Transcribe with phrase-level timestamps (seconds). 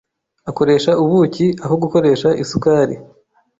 [0.49, 2.95] Akoresha ubuki aho gukoresha isukari.